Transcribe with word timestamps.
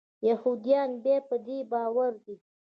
یهودیان 0.27 0.89
بیا 1.03 1.17
په 1.29 1.35
دې 1.45 1.57
باور 1.71 2.11
دي. 2.25 2.35